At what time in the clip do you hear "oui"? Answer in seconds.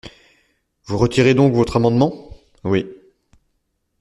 2.63-2.87